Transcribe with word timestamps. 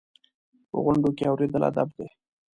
په 0.69 0.77
غونډو 0.83 1.09
کې 1.17 1.23
اورېدل 1.31 1.61
ادب 1.69 1.89
دی. 1.97 2.07